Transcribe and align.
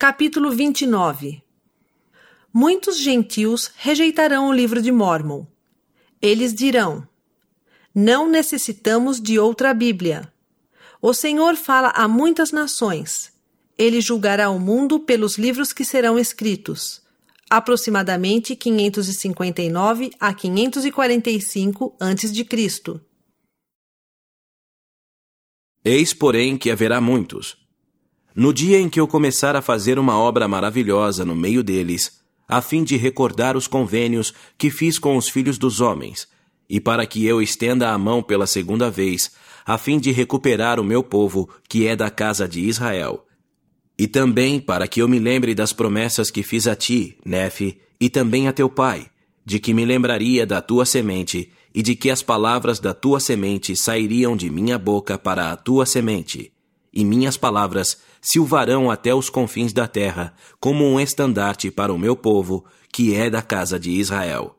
Capítulo 0.00 0.52
29 0.52 1.42
Muitos 2.54 3.00
gentios 3.00 3.72
rejeitarão 3.74 4.48
o 4.48 4.52
livro 4.52 4.80
de 4.80 4.92
Mormon. 4.92 5.44
Eles 6.22 6.54
dirão: 6.54 7.04
Não 7.92 8.30
necessitamos 8.30 9.20
de 9.20 9.40
outra 9.40 9.74
Bíblia. 9.74 10.32
O 11.02 11.12
Senhor 11.12 11.56
fala 11.56 11.88
a 11.96 12.06
muitas 12.06 12.52
nações. 12.52 13.32
Ele 13.76 14.00
julgará 14.00 14.50
o 14.50 14.60
mundo 14.60 15.00
pelos 15.00 15.36
livros 15.36 15.72
que 15.72 15.84
serão 15.84 16.16
escritos. 16.16 17.02
Aproximadamente 17.50 18.54
559 18.54 20.12
a 20.20 20.32
545 20.32 21.96
a.C. 21.98 23.00
Eis, 25.84 26.14
porém, 26.14 26.56
que 26.56 26.70
haverá 26.70 27.00
muitos 27.00 27.67
no 28.34 28.52
dia 28.52 28.78
em 28.78 28.88
que 28.88 29.00
eu 29.00 29.08
começar 29.08 29.56
a 29.56 29.62
fazer 29.62 29.98
uma 29.98 30.18
obra 30.18 30.46
maravilhosa 30.46 31.24
no 31.24 31.34
meio 31.34 31.62
deles, 31.62 32.20
a 32.46 32.62
fim 32.62 32.84
de 32.84 32.96
recordar 32.96 33.56
os 33.56 33.66
convênios 33.66 34.32
que 34.56 34.70
fiz 34.70 34.98
com 34.98 35.16
os 35.16 35.28
filhos 35.28 35.58
dos 35.58 35.80
homens, 35.80 36.28
e 36.68 36.80
para 36.80 37.06
que 37.06 37.24
eu 37.24 37.42
estenda 37.42 37.90
a 37.90 37.98
mão 37.98 38.22
pela 38.22 38.46
segunda 38.46 38.90
vez, 38.90 39.32
a 39.66 39.76
fim 39.76 39.98
de 39.98 40.12
recuperar 40.12 40.78
o 40.78 40.84
meu 40.84 41.02
povo, 41.02 41.48
que 41.68 41.86
é 41.86 41.96
da 41.96 42.10
casa 42.10 42.46
de 42.48 42.60
Israel. 42.60 43.26
E 43.98 44.06
também 44.06 44.60
para 44.60 44.86
que 44.86 45.02
eu 45.02 45.08
me 45.08 45.18
lembre 45.18 45.54
das 45.54 45.72
promessas 45.72 46.30
que 46.30 46.42
fiz 46.42 46.66
a 46.66 46.76
ti, 46.76 47.18
Nefe, 47.24 47.78
e 48.00 48.08
também 48.08 48.46
a 48.46 48.52
teu 48.52 48.70
pai, 48.70 49.10
de 49.44 49.58
que 49.58 49.74
me 49.74 49.84
lembraria 49.84 50.46
da 50.46 50.62
tua 50.62 50.86
semente, 50.86 51.50
e 51.74 51.82
de 51.82 51.96
que 51.96 52.10
as 52.10 52.22
palavras 52.22 52.78
da 52.78 52.94
tua 52.94 53.20
semente 53.20 53.76
sairiam 53.76 54.36
de 54.36 54.48
minha 54.48 54.78
boca 54.78 55.18
para 55.18 55.50
a 55.50 55.56
tua 55.56 55.84
semente 55.84 56.52
e 56.98 57.04
minhas 57.04 57.36
palavras 57.36 57.96
silvarão 58.20 58.90
até 58.90 59.14
os 59.14 59.30
confins 59.30 59.72
da 59.72 59.86
terra, 59.86 60.34
como 60.58 60.84
um 60.84 60.98
estandarte 60.98 61.70
para 61.70 61.94
o 61.94 61.98
meu 61.98 62.16
povo, 62.16 62.64
que 62.92 63.14
é 63.14 63.30
da 63.30 63.40
casa 63.40 63.78
de 63.78 63.92
Israel. 63.92 64.58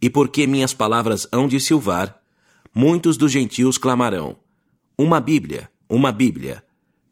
E 0.00 0.08
porque 0.08 0.46
minhas 0.46 0.72
palavras 0.72 1.26
hão 1.32 1.48
de 1.48 1.58
silvar, 1.58 2.16
muitos 2.72 3.16
dos 3.16 3.32
gentios 3.32 3.76
clamarão: 3.76 4.36
Uma 4.96 5.20
Bíblia, 5.20 5.68
uma 5.88 6.12
Bíblia. 6.12 6.62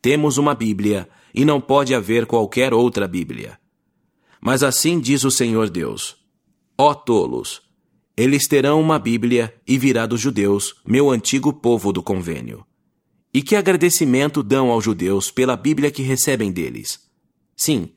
Temos 0.00 0.38
uma 0.38 0.54
Bíblia, 0.54 1.08
e 1.34 1.44
não 1.44 1.60
pode 1.60 1.92
haver 1.92 2.24
qualquer 2.24 2.72
outra 2.72 3.08
Bíblia. 3.08 3.58
Mas 4.40 4.62
assim 4.62 5.00
diz 5.00 5.24
o 5.24 5.30
Senhor 5.32 5.68
Deus: 5.68 6.16
Ó 6.78 6.94
tolos! 6.94 7.62
Eles 8.16 8.46
terão 8.46 8.80
uma 8.80 9.00
Bíblia 9.00 9.52
e 9.66 9.76
virá 9.76 10.06
dos 10.06 10.20
judeus, 10.20 10.76
meu 10.86 11.10
antigo 11.10 11.52
povo 11.52 11.92
do 11.92 12.00
convênio. 12.00 12.64
E 13.34 13.42
que 13.42 13.56
agradecimento 13.56 14.42
dão 14.42 14.70
aos 14.70 14.84
judeus 14.84 15.30
pela 15.30 15.56
Bíblia 15.56 15.90
que 15.90 16.02
recebem 16.02 16.52
deles? 16.52 17.00
Sim, 17.56 17.90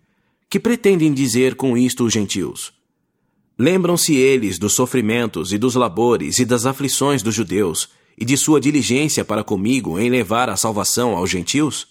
que 0.49 0.59
pretendem 0.59 1.13
dizer 1.13 1.55
com 1.55 1.77
isto 1.77 2.05
os 2.05 2.13
gentios? 2.13 2.73
Lembram-se 3.57 4.15
eles 4.15 4.57
dos 4.57 4.73
sofrimentos 4.73 5.51
e 5.51 5.57
dos 5.57 5.75
labores 5.75 6.39
e 6.39 6.45
das 6.45 6.65
aflições 6.65 7.21
dos 7.21 7.35
judeus 7.35 7.89
e 8.17 8.23
de 8.23 8.37
sua 8.37 8.61
diligência 8.61 9.25
para 9.25 9.43
comigo 9.43 9.99
em 9.99 10.09
levar 10.09 10.49
a 10.49 10.55
salvação 10.55 11.17
aos 11.17 11.29
gentios? 11.29 11.87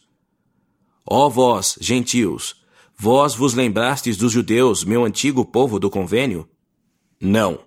Ó 1.07 1.29
vós, 1.29 1.77
gentios, 1.81 2.57
vós 2.97 3.35
vos 3.35 3.53
lembrastes 3.53 4.17
dos 4.17 4.33
judeus, 4.33 4.85
meu 4.85 5.05
antigo 5.05 5.45
povo 5.45 5.79
do 5.79 5.91
convênio? 5.91 6.49
Não, 7.21 7.61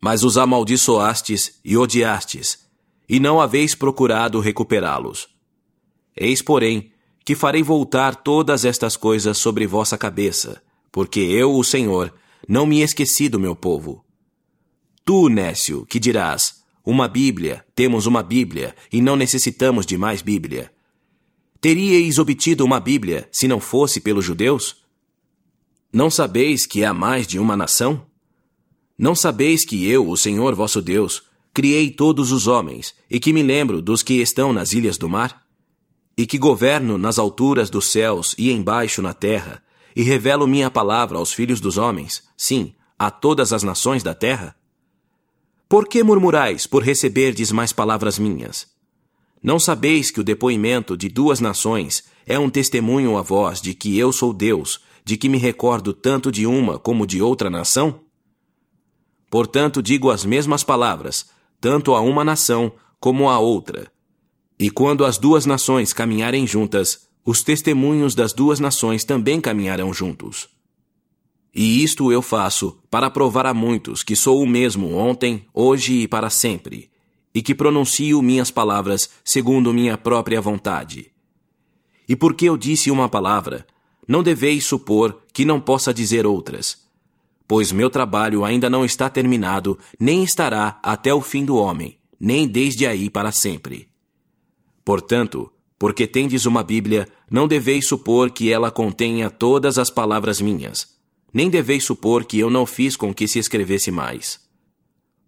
mas 0.00 0.24
os 0.24 0.36
amaldiçoastes 0.36 1.60
e 1.64 1.76
odiastes, 1.76 2.63
e 3.08 3.20
não 3.20 3.40
haveis 3.40 3.74
procurado 3.74 4.40
recuperá-los. 4.40 5.28
Eis, 6.16 6.40
porém, 6.40 6.90
que 7.24 7.34
farei 7.34 7.62
voltar 7.62 8.16
todas 8.16 8.64
estas 8.64 8.96
coisas 8.96 9.38
sobre 9.38 9.66
vossa 9.66 9.96
cabeça, 9.96 10.62
porque 10.92 11.20
eu, 11.20 11.54
o 11.54 11.64
Senhor, 11.64 12.12
não 12.48 12.66
me 12.66 12.80
esqueci 12.80 13.28
do 13.28 13.40
meu 13.40 13.56
povo. 13.56 14.04
Tu, 15.04 15.28
Nécio, 15.28 15.84
que 15.86 15.98
dirás: 15.98 16.62
Uma 16.84 17.08
Bíblia, 17.08 17.64
temos 17.74 18.06
uma 18.06 18.22
Bíblia, 18.22 18.74
e 18.92 19.00
não 19.00 19.16
necessitamos 19.16 19.86
de 19.86 19.96
mais 19.96 20.22
Bíblia. 20.22 20.70
Teríeis 21.60 22.18
obtido 22.18 22.64
uma 22.64 22.78
Bíblia 22.78 23.28
se 23.32 23.48
não 23.48 23.58
fosse 23.58 24.00
pelos 24.00 24.24
judeus? 24.24 24.84
Não 25.92 26.10
sabeis 26.10 26.66
que 26.66 26.84
há 26.84 26.92
mais 26.92 27.26
de 27.26 27.38
uma 27.38 27.56
nação? 27.56 28.06
Não 28.98 29.14
sabeis 29.14 29.64
que 29.64 29.88
eu, 29.88 30.08
o 30.08 30.16
Senhor 30.16 30.54
vosso 30.54 30.82
Deus, 30.82 31.22
criei 31.54 31.88
todos 31.88 32.32
os 32.32 32.48
homens, 32.48 32.94
e 33.08 33.20
que 33.20 33.32
me 33.32 33.42
lembro 33.42 33.80
dos 33.80 34.02
que 34.02 34.14
estão 34.14 34.52
nas 34.52 34.72
ilhas 34.72 34.98
do 34.98 35.08
mar? 35.08 35.42
E 36.18 36.26
que 36.26 36.36
governo 36.36 36.98
nas 36.98 37.16
alturas 37.18 37.70
dos 37.70 37.92
céus 37.92 38.34
e 38.36 38.50
embaixo 38.50 39.00
na 39.00 39.14
terra, 39.14 39.62
e 39.94 40.02
revelo 40.02 40.48
minha 40.48 40.68
palavra 40.68 41.16
aos 41.16 41.32
filhos 41.32 41.60
dos 41.60 41.78
homens, 41.78 42.24
sim, 42.36 42.74
a 42.98 43.08
todas 43.08 43.52
as 43.52 43.62
nações 43.62 44.02
da 44.02 44.14
terra? 44.14 44.56
Por 45.68 45.86
que 45.86 46.02
murmurais 46.02 46.66
por 46.66 46.82
receberdes 46.82 47.52
mais 47.52 47.72
palavras 47.72 48.18
minhas? 48.18 48.66
Não 49.40 49.58
sabeis 49.58 50.10
que 50.10 50.20
o 50.20 50.24
depoimento 50.24 50.96
de 50.96 51.08
duas 51.08 51.38
nações 51.38 52.02
é 52.26 52.38
um 52.38 52.50
testemunho 52.50 53.16
a 53.16 53.22
vós 53.22 53.60
de 53.60 53.74
que 53.74 53.96
eu 53.96 54.12
sou 54.12 54.32
Deus, 54.32 54.80
de 55.04 55.16
que 55.16 55.28
me 55.28 55.38
recordo 55.38 55.92
tanto 55.92 56.32
de 56.32 56.46
uma 56.46 56.78
como 56.78 57.06
de 57.06 57.22
outra 57.22 57.48
nação? 57.48 58.00
Portanto, 59.30 59.82
digo 59.82 60.10
as 60.10 60.24
mesmas 60.24 60.64
palavras, 60.64 61.26
tanto 61.64 61.94
a 61.94 62.00
uma 62.02 62.22
nação 62.22 62.74
como 63.00 63.30
a 63.30 63.38
outra. 63.38 63.90
E 64.60 64.68
quando 64.68 65.02
as 65.02 65.16
duas 65.16 65.46
nações 65.46 65.94
caminharem 65.94 66.46
juntas, 66.46 67.08
os 67.24 67.42
testemunhos 67.42 68.14
das 68.14 68.34
duas 68.34 68.60
nações 68.60 69.02
também 69.02 69.40
caminharão 69.40 69.90
juntos. 69.90 70.46
E 71.54 71.82
isto 71.82 72.12
eu 72.12 72.20
faço 72.20 72.78
para 72.90 73.08
provar 73.08 73.46
a 73.46 73.54
muitos 73.54 74.02
que 74.02 74.14
sou 74.14 74.42
o 74.42 74.46
mesmo 74.46 74.94
ontem, 74.94 75.46
hoje 75.54 76.02
e 76.02 76.06
para 76.06 76.28
sempre, 76.28 76.90
e 77.34 77.40
que 77.40 77.54
pronuncio 77.54 78.20
minhas 78.20 78.50
palavras 78.50 79.08
segundo 79.24 79.72
minha 79.72 79.96
própria 79.96 80.42
vontade. 80.42 81.12
E 82.06 82.14
porque 82.14 82.46
eu 82.46 82.58
disse 82.58 82.90
uma 82.90 83.08
palavra, 83.08 83.66
não 84.06 84.22
deveis 84.22 84.66
supor 84.66 85.18
que 85.32 85.46
não 85.46 85.58
possa 85.58 85.94
dizer 85.94 86.26
outras 86.26 86.83
pois 87.46 87.72
meu 87.72 87.90
trabalho 87.90 88.44
ainda 88.44 88.70
não 88.70 88.84
está 88.84 89.08
terminado, 89.08 89.78
nem 89.98 90.24
estará 90.24 90.78
até 90.82 91.12
o 91.12 91.20
fim 91.20 91.44
do 91.44 91.56
homem, 91.56 91.98
nem 92.18 92.46
desde 92.46 92.86
aí 92.86 93.10
para 93.10 93.32
sempre. 93.32 93.88
Portanto, 94.84 95.50
porque 95.78 96.06
tendes 96.06 96.46
uma 96.46 96.62
Bíblia, 96.62 97.08
não 97.30 97.46
deveis 97.46 97.86
supor 97.86 98.30
que 98.30 98.50
ela 98.50 98.70
contenha 98.70 99.30
todas 99.30 99.78
as 99.78 99.90
palavras 99.90 100.40
minhas, 100.40 100.94
nem 101.32 101.50
deveis 101.50 101.84
supor 101.84 102.24
que 102.24 102.38
eu 102.38 102.48
não 102.48 102.64
fiz 102.64 102.96
com 102.96 103.12
que 103.12 103.26
se 103.26 103.38
escrevesse 103.38 103.90
mais. 103.90 104.40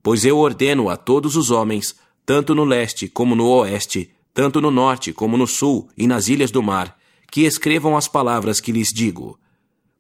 Pois 0.03 0.25
eu 0.25 0.39
ordeno 0.39 0.89
a 0.89 0.97
todos 0.97 1.37
os 1.37 1.51
homens, 1.51 1.97
tanto 2.25 2.55
no 2.55 2.65
leste 2.65 3.09
como 3.09 3.35
no 3.35 3.47
oeste, 3.49 4.11
tanto 4.33 4.61
no 4.61 4.71
norte 4.71 5.13
como 5.13 5.37
no 5.37 5.47
sul 5.47 5.89
e 5.97 6.07
nas 6.07 6.29
ilhas 6.29 6.51
do 6.51 6.63
mar, 6.63 6.97
que 7.31 7.43
escrevam 7.43 7.97
as 7.97 8.07
palavras 8.07 8.61
que 8.61 8.71
lhes 8.71 8.93
digo, 8.93 9.39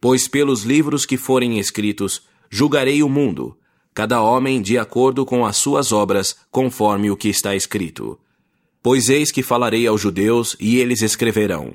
Pois 0.08 0.28
pelos 0.28 0.62
livros 0.62 1.04
que 1.04 1.16
forem 1.16 1.58
escritos, 1.58 2.22
julgarei 2.48 3.02
o 3.02 3.08
mundo, 3.08 3.58
cada 3.92 4.22
homem 4.22 4.62
de 4.62 4.78
acordo 4.78 5.26
com 5.26 5.44
as 5.44 5.56
suas 5.56 5.90
obras, 5.90 6.36
conforme 6.48 7.10
o 7.10 7.16
que 7.16 7.28
está 7.28 7.56
escrito. 7.56 8.16
Pois 8.80 9.08
eis 9.08 9.32
que 9.32 9.42
falarei 9.42 9.84
aos 9.84 10.00
judeus, 10.00 10.56
e 10.60 10.76
eles 10.76 11.02
escreverão. 11.02 11.74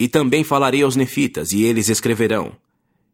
E 0.00 0.08
também 0.08 0.42
falarei 0.42 0.82
aos 0.82 0.96
nefitas, 0.96 1.52
e 1.52 1.62
eles 1.62 1.88
escreverão. 1.88 2.56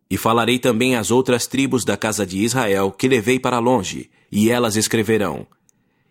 E 0.09 0.17
falarei 0.17 0.59
também 0.59 0.97
às 0.97 1.11
outras 1.11 1.47
tribos 1.47 1.85
da 1.85 1.95
casa 1.95 2.25
de 2.25 2.39
Israel, 2.39 2.91
que 2.91 3.09
levei 3.09 3.39
para 3.39 3.59
longe, 3.59 4.09
e 4.33 4.49
elas 4.49 4.75
escreverão. 4.75 5.47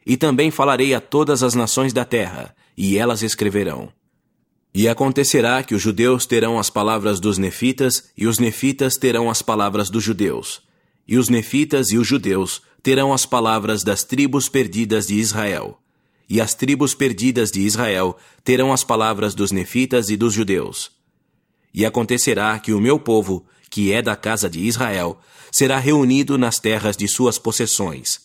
E 0.05 0.16
também 0.16 0.51
falarei 0.51 0.94
a 0.94 1.01
todas 1.01 1.41
as 1.41 1.55
nações 1.55 1.91
da 1.91 2.05
terra, 2.05 2.55
e 2.78 2.95
elas 2.95 3.23
escreverão. 3.23 3.91
E 4.78 4.90
acontecerá 4.90 5.63
que 5.63 5.74
os 5.74 5.81
judeus 5.81 6.25
terão 6.25 6.59
as 6.59 6.69
palavras 6.69 7.22
dos 7.22 7.38
nefitas, 7.38 8.12
e 8.18 8.28
os 8.28 8.40
nefitas 8.40 8.97
terão 8.97 9.29
as 9.29 9.41
palavras 9.41 9.90
dos 9.90 10.03
judeus. 10.03 10.61
E 11.08 11.17
os 11.17 11.29
nefitas 11.29 11.91
e 11.91 11.97
os 11.97 12.05
judeus 12.05 12.61
terão 12.84 13.14
as 13.14 13.26
palavras 13.26 13.85
das 13.85 14.03
tribos 14.03 14.49
perdidas 14.49 15.08
de 15.08 15.16
Israel. 15.16 15.79
E 16.29 16.41
as 16.41 16.53
tribos 16.53 16.94
perdidas 16.94 17.52
de 17.52 17.61
Israel 17.61 18.17
terão 18.44 18.73
as 18.73 18.84
palavras 18.84 19.34
dos 19.34 19.49
nefitas 19.49 20.09
e 20.09 20.17
dos 20.17 20.34
judeus. 20.34 20.91
E 21.73 21.85
acontecerá 21.85 22.59
que 22.59 22.73
o 22.73 22.82
meu 22.82 22.99
povo, 22.99 23.46
que 23.70 23.94
é 23.94 24.02
da 24.02 24.17
casa 24.17 24.49
de 24.49 24.59
Israel, 24.59 25.17
será 25.53 25.79
reunido 25.79 26.38
nas 26.38 26.59
terras 26.59 26.97
de 26.97 27.08
suas 27.08 27.40
possessões, 27.40 28.20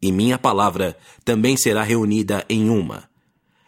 e 0.00 0.12
minha 0.12 0.38
palavra 0.38 0.96
também 1.24 1.56
será 1.56 1.82
reunida 1.82 2.44
em 2.48 2.70
uma 2.70 3.08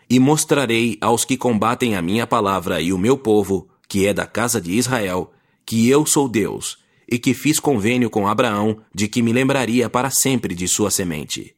e 0.09 0.19
mostrarei 0.19 0.97
aos 1.01 1.25
que 1.25 1.37
combatem 1.37 1.95
a 1.95 2.03
minha 2.03 2.27
palavra 2.27 2.81
e 2.81 2.93
o 2.93 2.99
meu 2.99 3.19
povo, 3.19 3.69
que 3.89 4.07
é 4.07 4.15
da 4.15 4.27
casa 4.27 4.61
de 4.61 4.73
Israel, 4.73 5.33
que 5.67 5.89
eu 5.89 6.07
sou 6.07 6.29
Deus, 6.29 6.79
e 7.11 7.19
que 7.19 7.35
fiz 7.35 7.59
convênio 7.59 8.09
com 8.09 8.27
Abraão 8.27 8.79
de 8.95 9.09
que 9.09 9.23
me 9.23 9.33
lembraria 9.33 9.89
para 9.91 10.11
sempre 10.11 10.55
de 10.55 10.67
sua 10.67 10.91
semente. 10.91 11.58